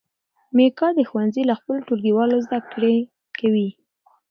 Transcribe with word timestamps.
میکا 0.55 0.87
د 0.95 0.99
ښوونځي 1.09 1.43
له 1.49 1.53
خپلو 1.59 1.79
ټولګیوالو 1.87 2.37
زده 2.45 2.59
کړې 2.71 2.95
کوي. 3.39 3.69